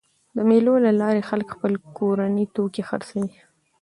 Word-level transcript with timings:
د 0.35 0.37
مېلو 0.49 0.73
له 0.85 0.91
لاري 1.01 1.21
خلک 1.29 1.47
خپل 1.55 1.71
کورني 1.97 2.45
توکي 2.55 2.83
خرڅوي. 2.89 3.31